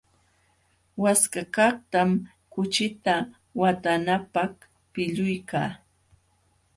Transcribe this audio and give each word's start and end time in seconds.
Waskakaqtam 1.01 2.09
kuchita 2.53 3.15
watananapaq 3.59 4.53
pilluyka. 4.91 5.61